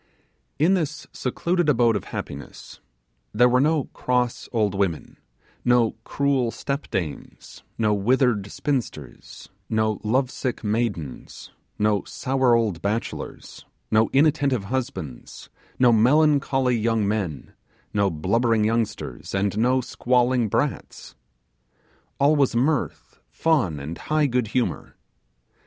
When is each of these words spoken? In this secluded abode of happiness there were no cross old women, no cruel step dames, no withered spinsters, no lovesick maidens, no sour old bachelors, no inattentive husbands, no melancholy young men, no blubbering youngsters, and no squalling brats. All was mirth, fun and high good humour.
In 0.57 0.73
this 0.73 1.05
secluded 1.13 1.69
abode 1.69 1.95
of 1.95 2.05
happiness 2.05 2.79
there 3.35 3.47
were 3.47 3.61
no 3.61 3.83
cross 3.93 4.49
old 4.51 4.73
women, 4.73 5.17
no 5.63 5.91
cruel 6.03 6.49
step 6.49 6.89
dames, 6.89 7.61
no 7.77 7.93
withered 7.93 8.51
spinsters, 8.51 9.49
no 9.69 10.01
lovesick 10.03 10.63
maidens, 10.63 11.51
no 11.77 12.03
sour 12.05 12.55
old 12.55 12.81
bachelors, 12.81 13.63
no 13.91 14.09
inattentive 14.11 14.63
husbands, 14.63 15.51
no 15.77 15.91
melancholy 15.93 16.75
young 16.75 17.07
men, 17.07 17.53
no 17.93 18.09
blubbering 18.09 18.65
youngsters, 18.65 19.35
and 19.35 19.55
no 19.55 19.81
squalling 19.81 20.49
brats. 20.49 21.13
All 22.19 22.35
was 22.35 22.55
mirth, 22.55 23.19
fun 23.29 23.79
and 23.79 23.99
high 23.99 24.25
good 24.25 24.47
humour. 24.47 24.95